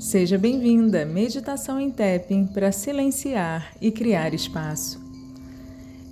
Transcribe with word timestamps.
Seja 0.00 0.38
bem-vinda 0.38 1.04
Meditação 1.04 1.78
em 1.78 1.90
Tapping 1.90 2.46
para 2.46 2.72
silenciar 2.72 3.74
e 3.82 3.92
criar 3.92 4.32
espaço. 4.32 4.98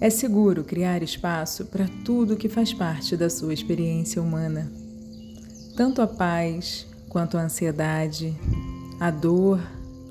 É 0.00 0.08
seguro 0.08 0.64
criar 0.64 1.02
espaço 1.02 1.66
para 1.66 1.86
tudo 2.02 2.34
que 2.34 2.48
faz 2.48 2.72
parte 2.72 3.14
da 3.14 3.28
sua 3.28 3.52
experiência 3.52 4.22
humana. 4.22 4.72
Tanto 5.76 6.00
a 6.00 6.06
paz 6.06 6.86
quanto 7.10 7.36
a 7.36 7.42
ansiedade, 7.42 8.34
a 8.98 9.10
dor 9.10 9.60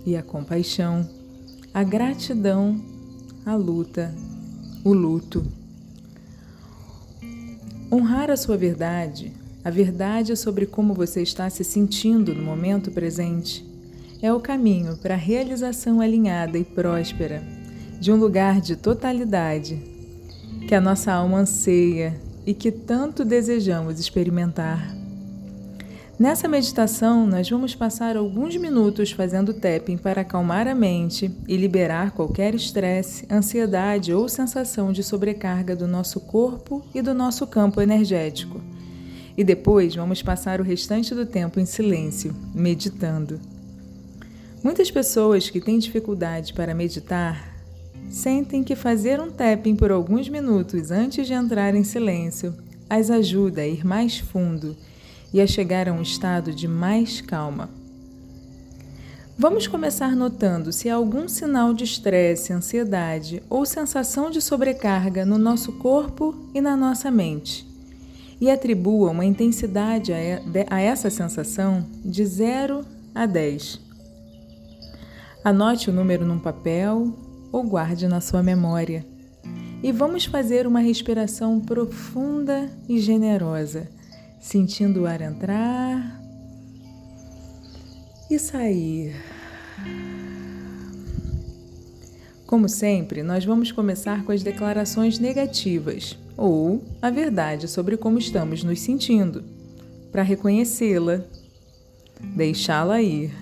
e 0.05 0.15
a 0.15 0.21
compaixão, 0.21 1.09
a 1.73 1.81
gratidão, 1.81 2.79
a 3.43 3.55
luta, 3.55 4.13
o 4.83 4.93
luto. 4.93 5.43
Honrar 7.91 8.29
a 8.29 8.37
sua 8.37 8.55
verdade 8.55 9.33
a 9.63 9.69
verdade 9.69 10.35
sobre 10.35 10.65
como 10.65 10.93
você 10.93 11.21
está 11.21 11.49
se 11.49 11.63
sentindo 11.63 12.35
no 12.35 12.43
momento 12.43 12.91
presente 12.91 13.65
é 14.21 14.31
o 14.33 14.39
caminho 14.39 14.97
para 14.97 15.13
a 15.13 15.17
realização 15.17 16.01
alinhada 16.01 16.57
e 16.57 16.63
próspera 16.63 17.43
de 17.99 18.11
um 18.11 18.17
lugar 18.17 18.59
de 18.59 18.75
totalidade 18.75 19.81
que 20.67 20.75
a 20.75 20.81
nossa 20.81 21.13
alma 21.13 21.39
anseia 21.39 22.19
e 22.45 22.53
que 22.53 22.71
tanto 22.71 23.23
desejamos 23.23 23.99
experimentar. 23.99 24.95
Nessa 26.19 26.47
meditação, 26.47 27.25
nós 27.25 27.49
vamos 27.49 27.73
passar 27.73 28.15
alguns 28.15 28.55
minutos 28.55 29.11
fazendo 29.11 29.53
tapping 29.53 29.97
para 29.97 30.21
acalmar 30.21 30.67
a 30.67 30.75
mente 30.75 31.31
e 31.47 31.57
liberar 31.57 32.11
qualquer 32.11 32.53
estresse, 32.53 33.25
ansiedade 33.31 34.13
ou 34.13 34.29
sensação 34.29 34.91
de 34.91 35.03
sobrecarga 35.03 35.75
do 35.75 35.87
nosso 35.87 36.19
corpo 36.19 36.85
e 36.93 37.01
do 37.01 37.13
nosso 37.13 37.47
campo 37.47 37.81
energético 37.81 38.61
e 39.37 39.43
depois 39.43 39.95
vamos 39.95 40.21
passar 40.21 40.61
o 40.61 40.63
restante 40.63 41.13
do 41.13 41.25
tempo 41.25 41.59
em 41.59 41.65
silêncio, 41.65 42.35
meditando. 42.53 43.39
Muitas 44.63 44.89
pessoas 44.89 45.49
que 45.49 45.59
têm 45.59 45.79
dificuldade 45.79 46.53
para 46.53 46.73
meditar 46.73 47.51
sentem 48.09 48.63
que 48.63 48.75
fazer 48.75 49.19
um 49.19 49.29
tapping 49.29 49.75
por 49.75 49.91
alguns 49.91 50.29
minutos 50.29 50.91
antes 50.91 51.25
de 51.27 51.33
entrar 51.33 51.73
em 51.75 51.83
silêncio 51.83 52.53
as 52.89 53.09
ajuda 53.09 53.61
a 53.61 53.67
ir 53.67 53.85
mais 53.85 54.19
fundo 54.19 54.77
e 55.33 55.41
a 55.41 55.47
chegar 55.47 55.89
a 55.89 55.93
um 55.93 56.01
estado 56.01 56.53
de 56.53 56.67
mais 56.67 57.21
calma. 57.21 57.69
Vamos 59.35 59.65
começar 59.65 60.15
notando 60.15 60.71
se 60.71 60.89
há 60.89 60.95
algum 60.95 61.27
sinal 61.27 61.73
de 61.73 61.83
estresse, 61.83 62.53
ansiedade 62.53 63.41
ou 63.49 63.65
sensação 63.65 64.29
de 64.29 64.39
sobrecarga 64.39 65.25
no 65.25 65.39
nosso 65.39 65.71
corpo 65.73 66.35
e 66.53 66.61
na 66.61 66.77
nossa 66.77 67.09
mente 67.09 67.72
e 68.39 68.49
atribua 68.49 69.11
uma 69.11 69.25
intensidade 69.25 70.11
a 70.11 70.79
essa 70.79 71.09
sensação 71.09 71.85
de 72.03 72.25
0 72.25 72.85
a 73.13 73.25
10. 73.25 73.79
Anote 75.43 75.89
o 75.89 75.93
número 75.93 76.25
num 76.25 76.39
papel 76.39 77.13
ou 77.51 77.63
guarde 77.63 78.07
na 78.07 78.21
sua 78.21 78.41
memória. 78.41 79.05
E 79.83 79.91
vamos 79.91 80.25
fazer 80.25 80.65
uma 80.65 80.79
respiração 80.79 81.59
profunda 81.59 82.69
e 82.87 82.99
generosa, 82.99 83.89
sentindo 84.39 85.01
o 85.01 85.05
ar 85.05 85.21
entrar 85.21 86.21
e 88.29 88.39
sair. 88.39 89.13
Como 92.53 92.69
sempre, 92.69 93.23
nós 93.23 93.43
vamos 93.43 93.71
começar 93.71 94.23
com 94.23 94.31
as 94.31 94.43
declarações 94.43 95.17
negativas 95.17 96.15
ou 96.37 96.83
a 97.01 97.09
verdade 97.09 97.67
sobre 97.67 97.97
como 97.97 98.19
estamos 98.19 98.63
nos 98.63 98.79
sentindo, 98.79 99.43
para 100.11 100.21
reconhecê-la, 100.21 101.23
deixá-la 102.21 103.01
ir. 103.01 103.33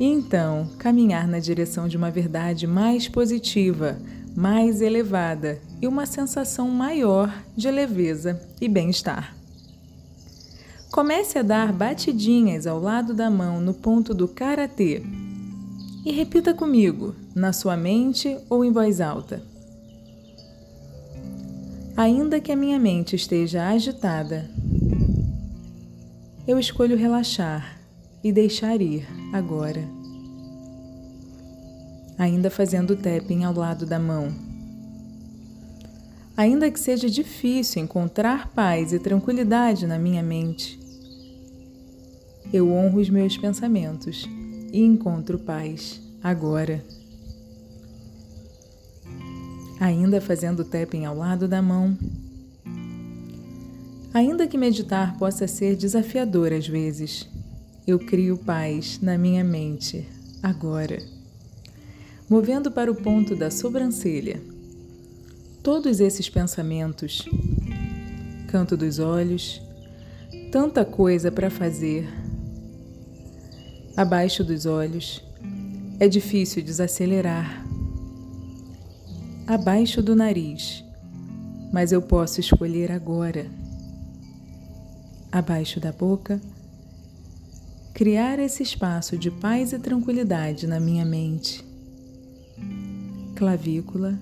E 0.00 0.06
então 0.06 0.66
caminhar 0.78 1.28
na 1.28 1.38
direção 1.38 1.86
de 1.86 1.98
uma 1.98 2.10
verdade 2.10 2.66
mais 2.66 3.06
positiva, 3.06 3.98
mais 4.34 4.80
elevada 4.80 5.60
e 5.82 5.86
uma 5.86 6.06
sensação 6.06 6.70
maior 6.70 7.30
de 7.54 7.70
leveza 7.70 8.40
e 8.58 8.66
bem-estar. 8.66 9.36
Comece 10.90 11.38
a 11.38 11.42
dar 11.42 11.70
batidinhas 11.70 12.66
ao 12.66 12.80
lado 12.80 13.12
da 13.12 13.30
mão 13.30 13.60
no 13.60 13.74
ponto 13.74 14.14
do 14.14 14.26
karatê 14.26 15.02
e 16.06 16.12
repita 16.12 16.54
comigo, 16.54 17.16
na 17.34 17.52
sua 17.52 17.76
mente 17.76 18.38
ou 18.48 18.64
em 18.64 18.70
voz 18.70 19.00
alta. 19.00 19.42
Ainda 21.96 22.38
que 22.38 22.52
a 22.52 22.56
minha 22.56 22.78
mente 22.78 23.16
esteja 23.16 23.66
agitada, 23.66 24.48
eu 26.46 26.60
escolho 26.60 26.96
relaxar 26.96 27.80
e 28.22 28.30
deixar 28.30 28.80
ir 28.80 29.04
agora. 29.32 29.82
Ainda 32.16 32.50
fazendo 32.50 32.92
o 32.92 32.96
tapping 32.96 33.42
ao 33.42 33.52
lado 33.52 33.84
da 33.84 33.98
mão. 33.98 34.32
Ainda 36.36 36.70
que 36.70 36.78
seja 36.78 37.10
difícil 37.10 37.82
encontrar 37.82 38.52
paz 38.52 38.92
e 38.92 39.00
tranquilidade 39.00 39.88
na 39.88 39.98
minha 39.98 40.22
mente, 40.22 40.78
eu 42.52 42.70
honro 42.70 43.00
os 43.00 43.10
meus 43.10 43.36
pensamentos 43.36 44.24
e 44.72 44.82
encontro 44.82 45.38
paz 45.38 46.00
agora. 46.22 46.84
Ainda 49.78 50.20
fazendo 50.20 50.64
tapping 50.64 51.04
ao 51.04 51.16
lado 51.16 51.46
da 51.46 51.60
mão. 51.60 51.96
Ainda 54.12 54.46
que 54.46 54.56
meditar 54.56 55.18
possa 55.18 55.46
ser 55.46 55.76
desafiador 55.76 56.52
às 56.52 56.66
vezes, 56.66 57.28
eu 57.86 57.98
crio 57.98 58.38
paz 58.38 58.98
na 59.00 59.18
minha 59.18 59.44
mente 59.44 60.08
agora. 60.42 60.98
Movendo 62.28 62.70
para 62.70 62.90
o 62.90 62.94
ponto 62.94 63.36
da 63.36 63.50
sobrancelha. 63.50 64.42
Todos 65.62 66.00
esses 66.00 66.28
pensamentos, 66.28 67.28
canto 68.48 68.76
dos 68.76 68.98
olhos, 68.98 69.60
tanta 70.50 70.84
coisa 70.84 71.30
para 71.30 71.50
fazer 71.50 72.08
abaixo 73.96 74.44
dos 74.44 74.66
olhos. 74.66 75.22
É 75.98 76.06
difícil 76.06 76.62
desacelerar. 76.62 77.64
Abaixo 79.46 80.02
do 80.02 80.14
nariz, 80.14 80.84
mas 81.72 81.92
eu 81.92 82.02
posso 82.02 82.40
escolher 82.40 82.92
agora. 82.92 83.46
Abaixo 85.32 85.80
da 85.80 85.92
boca, 85.92 86.40
criar 87.94 88.38
esse 88.38 88.62
espaço 88.62 89.16
de 89.16 89.30
paz 89.30 89.72
e 89.72 89.78
tranquilidade 89.78 90.66
na 90.66 90.78
minha 90.78 91.04
mente. 91.04 91.64
Clavícula, 93.34 94.18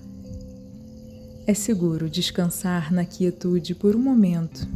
é 1.47 1.53
seguro 1.53 2.09
descansar 2.09 2.93
na 2.93 3.03
quietude 3.03 3.75
por 3.75 3.95
um 3.95 3.99
momento. 3.99 4.67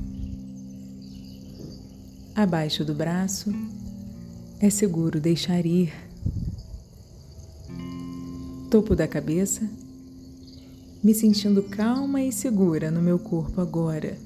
Abaixo 2.35 2.85
do 2.85 2.93
braço, 2.93 3.53
é 4.61 4.69
seguro 4.69 5.19
deixar 5.21 5.65
ir. 5.65 5.93
Topo 8.69 8.95
da 8.95 9.07
cabeça, 9.07 9.67
me 11.01 11.13
sentindo 11.13 11.63
calma 11.63 12.21
e 12.21 12.31
segura 12.31 12.91
no 12.91 13.01
meu 13.01 13.17
corpo 13.17 13.61
agora. 13.61 14.17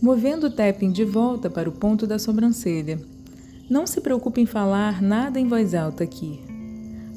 Movendo 0.00 0.46
o 0.46 0.50
tapping 0.50 0.92
de 0.92 1.04
volta 1.04 1.50
para 1.50 1.68
o 1.68 1.72
ponto 1.72 2.06
da 2.06 2.18
sobrancelha. 2.18 3.00
Não 3.68 3.86
se 3.86 4.00
preocupe 4.00 4.40
em 4.40 4.46
falar 4.46 5.02
nada 5.02 5.38
em 5.38 5.46
voz 5.46 5.74
alta 5.74 6.04
aqui. 6.04 6.40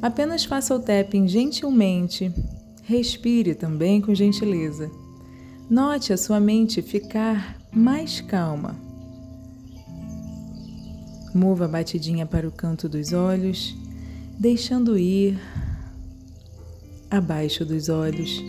Apenas 0.01 0.43
faça 0.43 0.75
o 0.75 0.79
tapping 0.79 1.27
gentilmente. 1.27 2.31
Respire 2.83 3.55
também 3.55 4.01
com 4.01 4.13
gentileza. 4.13 4.91
Note 5.69 6.13
a 6.13 6.17
sua 6.17 6.39
mente 6.39 6.81
ficar 6.81 7.59
mais 7.71 8.21
calma. 8.21 8.84
Mova 11.35 11.65
a 11.65 11.67
batidinha 11.67 12.25
para 12.25 12.47
o 12.47 12.51
canto 12.51 12.87
dos 12.87 13.11
olhos, 13.11 13.75
deixando 14.39 14.97
ir 14.97 15.37
abaixo 17.11 17.65
dos 17.65 17.89
olhos, 17.89 18.41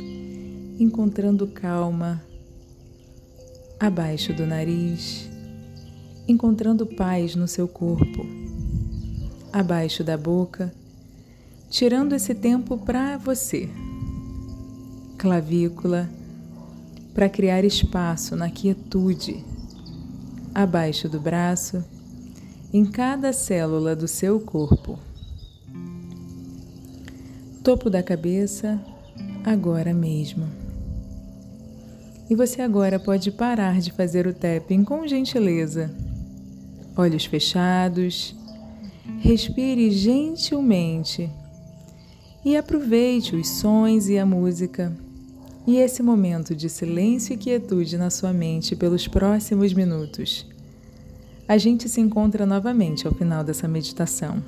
encontrando 0.78 1.48
calma, 1.48 2.22
abaixo 3.80 4.32
do 4.32 4.46
nariz, 4.46 5.28
encontrando 6.28 6.86
paz 6.86 7.34
no 7.34 7.48
seu 7.48 7.66
corpo, 7.66 8.24
abaixo 9.52 10.04
da 10.04 10.16
boca, 10.16 10.72
tirando 11.68 12.14
esse 12.14 12.36
tempo 12.36 12.78
para 12.78 13.16
você. 13.16 13.68
Clavícula, 15.18 16.08
para 17.12 17.28
criar 17.28 17.64
espaço 17.64 18.36
na 18.36 18.48
quietude, 18.48 19.44
abaixo 20.54 21.08
do 21.08 21.18
braço 21.18 21.84
em 22.76 22.84
cada 22.84 23.32
célula 23.32 23.96
do 23.96 24.06
seu 24.06 24.38
corpo. 24.38 24.98
Topo 27.64 27.88
da 27.88 28.02
cabeça, 28.02 28.78
agora 29.42 29.94
mesmo. 29.94 30.46
E 32.28 32.34
você 32.34 32.60
agora 32.60 32.98
pode 32.98 33.30
parar 33.30 33.80
de 33.80 33.90
fazer 33.92 34.26
o 34.26 34.34
tapping 34.34 34.84
com 34.84 35.06
gentileza. 35.06 35.90
olhos 36.94 37.24
fechados. 37.24 38.36
Respire 39.20 39.90
gentilmente 39.90 41.30
e 42.44 42.58
aproveite 42.58 43.34
os 43.34 43.48
sons 43.48 44.06
e 44.08 44.18
a 44.18 44.26
música 44.26 44.94
e 45.66 45.78
esse 45.78 46.02
momento 46.02 46.54
de 46.54 46.68
silêncio 46.68 47.32
e 47.32 47.36
quietude 47.38 47.96
na 47.96 48.10
sua 48.10 48.34
mente 48.34 48.76
pelos 48.76 49.08
próximos 49.08 49.72
minutos. 49.72 50.46
A 51.48 51.58
gente 51.58 51.88
se 51.88 52.00
encontra 52.00 52.44
novamente 52.44 53.06
ao 53.06 53.14
final 53.14 53.44
dessa 53.44 53.68
meditação. 53.68 54.42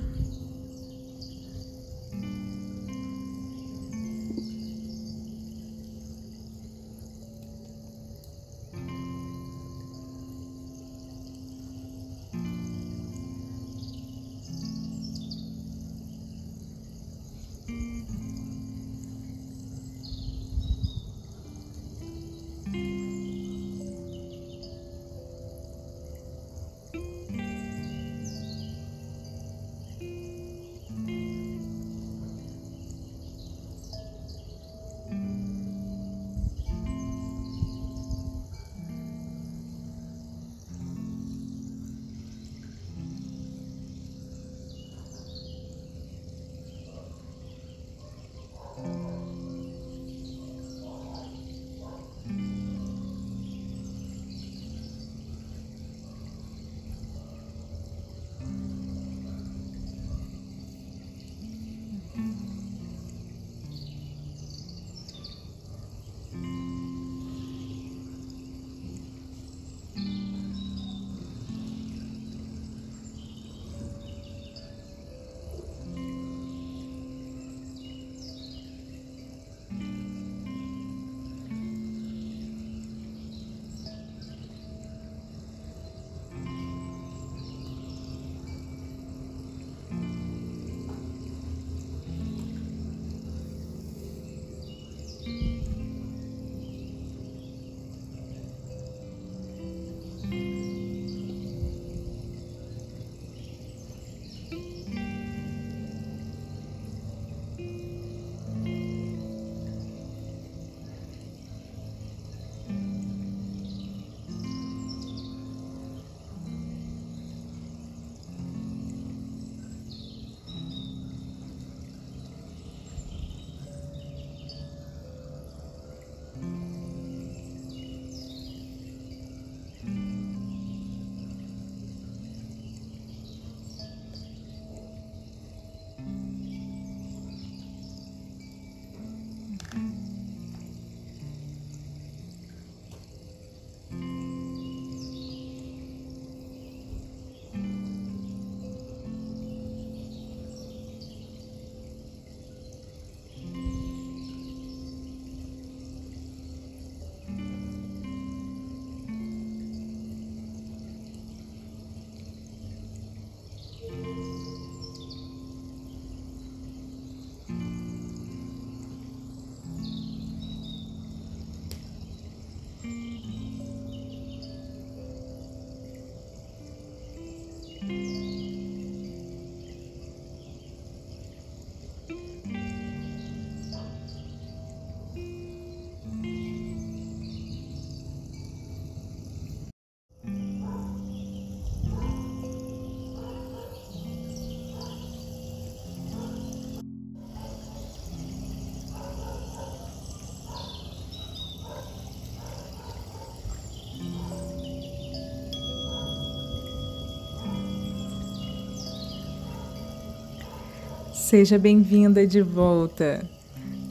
Seja 211.28 211.58
bem-vinda 211.58 212.26
de 212.26 212.40
volta. 212.40 213.22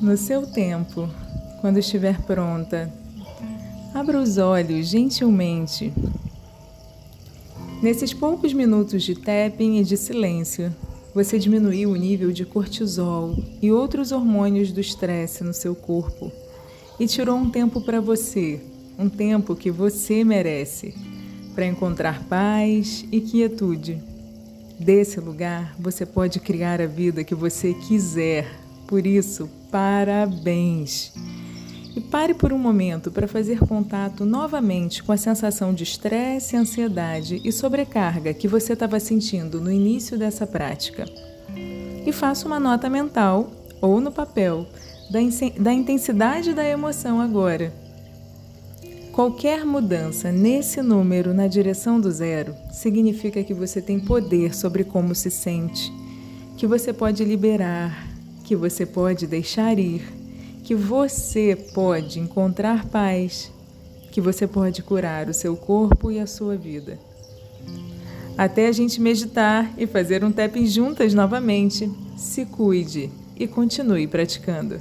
No 0.01 0.17
seu 0.17 0.47
tempo, 0.47 1.07
quando 1.61 1.77
estiver 1.77 2.19
pronta, 2.23 2.91
abra 3.93 4.19
os 4.19 4.39
olhos 4.39 4.87
gentilmente. 4.87 5.93
Nesses 7.79 8.11
poucos 8.11 8.53
minutos 8.53 9.03
de 9.03 9.13
tapping 9.13 9.77
e 9.77 9.83
de 9.83 9.95
silêncio, 9.95 10.75
você 11.13 11.37
diminuiu 11.37 11.91
o 11.91 11.95
nível 11.95 12.31
de 12.31 12.43
cortisol 12.43 13.37
e 13.61 13.71
outros 13.71 14.11
hormônios 14.11 14.71
do 14.71 14.81
estresse 14.81 15.43
no 15.43 15.53
seu 15.53 15.75
corpo 15.75 16.31
e 16.99 17.05
tirou 17.05 17.37
um 17.37 17.51
tempo 17.51 17.79
para 17.81 18.01
você, 18.01 18.59
um 18.97 19.07
tempo 19.07 19.55
que 19.55 19.69
você 19.69 20.23
merece, 20.23 20.95
para 21.53 21.67
encontrar 21.67 22.23
paz 22.23 23.05
e 23.11 23.21
quietude. 23.21 24.06
Desse 24.79 25.19
lugar, 25.19 25.75
você 25.79 26.05
pode 26.05 26.39
criar 26.39 26.79
a 26.79 26.85
vida 26.85 27.23
que 27.23 27.33
você 27.33 27.73
quiser. 27.73 28.47
Por 28.85 29.07
isso, 29.07 29.49
parabéns! 29.71 31.11
E 31.95 31.99
pare 31.99 32.35
por 32.35 32.53
um 32.53 32.59
momento 32.59 33.11
para 33.11 33.27
fazer 33.27 33.59
contato 33.59 34.23
novamente 34.23 35.01
com 35.01 35.11
a 35.11 35.17
sensação 35.17 35.73
de 35.73 35.83
estresse, 35.83 36.55
ansiedade 36.55 37.41
e 37.43 37.51
sobrecarga 37.51 38.35
que 38.35 38.47
você 38.47 38.73
estava 38.73 38.99
sentindo 38.99 39.59
no 39.59 39.71
início 39.71 40.15
dessa 40.15 40.45
prática. 40.45 41.05
E 42.05 42.11
faça 42.11 42.45
uma 42.45 42.59
nota 42.59 42.87
mental 42.87 43.51
ou 43.81 43.99
no 43.99 44.11
papel 44.11 44.67
da 45.59 45.73
intensidade 45.73 46.53
da 46.53 46.67
emoção 46.67 47.19
agora 47.19 47.86
Qualquer 49.17 49.65
mudança 49.65 50.31
nesse 50.31 50.79
número 50.79 51.33
na 51.33 51.47
direção 51.47 51.99
do 51.99 52.11
zero 52.11 52.53
significa 52.71 53.43
que 53.43 53.51
você 53.51 53.81
tem 53.81 53.99
poder 53.99 54.55
sobre 54.55 54.83
como 54.83 55.15
se 55.15 55.31
sente, 55.31 55.91
que 56.55 56.67
você 56.67 56.93
pode 56.93 57.25
liberar, 57.25 58.07
que 58.43 58.55
você 58.55 58.85
pode 58.85 59.25
deixar 59.25 59.79
ir, 59.79 60.03
que 60.63 60.75
você 60.75 61.57
pode 61.73 62.19
encontrar 62.19 62.85
paz, 62.85 63.51
que 64.11 64.21
você 64.21 64.45
pode 64.45 64.83
curar 64.83 65.27
o 65.27 65.33
seu 65.33 65.57
corpo 65.57 66.11
e 66.11 66.19
a 66.19 66.27
sua 66.27 66.55
vida. 66.55 66.99
Até 68.37 68.67
a 68.67 68.71
gente 68.71 69.01
meditar 69.01 69.73
e 69.79 69.87
fazer 69.87 70.23
um 70.23 70.31
tapping 70.31 70.67
juntas 70.67 71.15
novamente. 71.15 71.91
Se 72.15 72.45
cuide 72.45 73.09
e 73.35 73.47
continue 73.47 74.05
praticando. 74.05 74.79